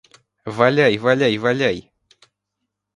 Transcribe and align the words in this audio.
Валяй, 0.59 0.95
валяй, 1.05 1.35
валяй! 1.47 1.77